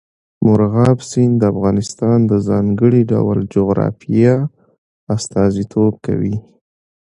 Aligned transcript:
مورغاب 0.45 0.99
سیند 1.09 1.33
د 1.39 1.43
افغانستان 1.53 2.17
د 2.31 2.33
ځانګړي 2.47 3.01
ډول 3.11 3.39
جغرافیه 3.53 4.35
استازیتوب 5.15 5.93
کوي. 6.05 6.35